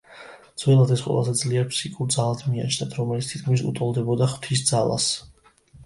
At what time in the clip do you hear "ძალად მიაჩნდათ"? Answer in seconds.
2.17-2.99